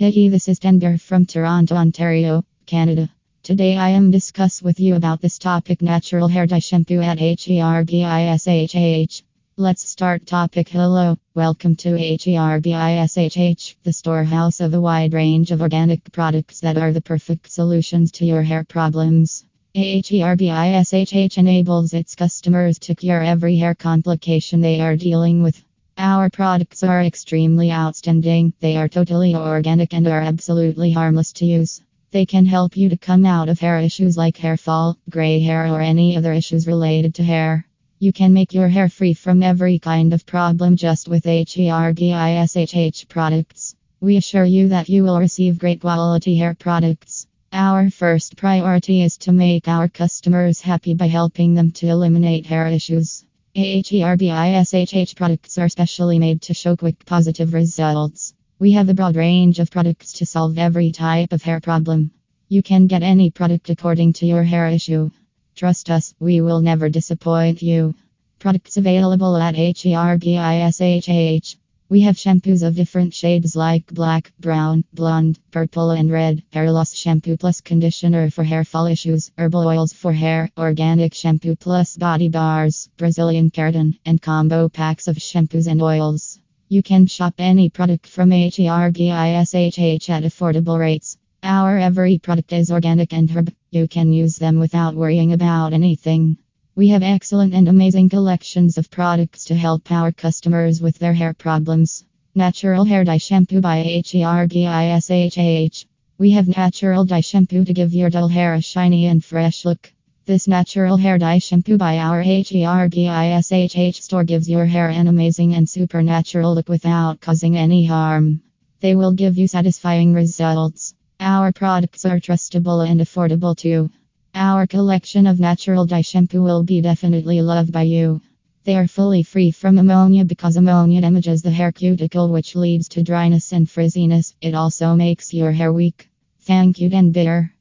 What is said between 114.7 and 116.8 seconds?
an amazing and supernatural look